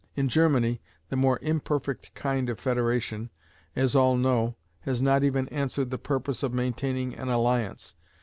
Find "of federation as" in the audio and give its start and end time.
2.49-3.95